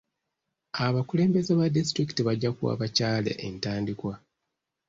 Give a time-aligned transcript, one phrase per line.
[0.85, 4.13] Abakulembeze ba disitulikiti bajja kuwa abakyala entandikwa.